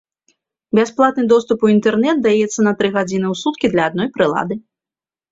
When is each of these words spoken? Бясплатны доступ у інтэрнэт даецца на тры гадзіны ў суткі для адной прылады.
Бясплатны 0.77 1.25
доступ 1.33 1.65
у 1.67 1.69
інтэрнэт 1.73 2.23
даецца 2.27 2.59
на 2.67 2.73
тры 2.79 2.89
гадзіны 2.95 3.27
ў 3.33 3.41
суткі 3.41 3.71
для 3.75 3.83
адной 3.91 4.09
прылады. 4.17 4.57